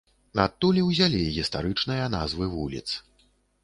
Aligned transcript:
Адтуль 0.45 0.79
і 0.79 0.85
ўзялі 0.89 1.21
гістарычныя 1.37 2.11
назвы 2.19 2.53
вуліц. 2.59 2.87